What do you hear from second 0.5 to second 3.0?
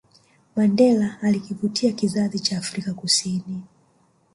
Mandela alikivutia kizazi cha Afrika